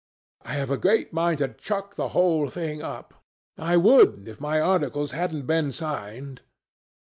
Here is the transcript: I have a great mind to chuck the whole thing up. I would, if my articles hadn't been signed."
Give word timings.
I 0.41 0.53
have 0.53 0.71
a 0.71 0.79
great 0.79 1.13
mind 1.13 1.37
to 1.37 1.49
chuck 1.49 1.93
the 1.93 2.07
whole 2.07 2.49
thing 2.49 2.81
up. 2.81 3.23
I 3.55 3.77
would, 3.77 4.27
if 4.27 4.41
my 4.41 4.59
articles 4.59 5.11
hadn't 5.11 5.45
been 5.45 5.71
signed." 5.71 6.41